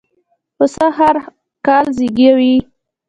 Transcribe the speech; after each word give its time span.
پسه 0.57 0.85
هرکال 0.97 1.85
زېږوي. 1.97 2.55